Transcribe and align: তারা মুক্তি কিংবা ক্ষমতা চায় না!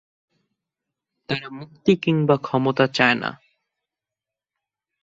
তারা 1.29 1.49
মুক্তি 1.49 1.93
কিংবা 2.03 2.35
ক্ষমতা 2.37 2.85
চায় 2.87 3.15
না! 3.15 3.29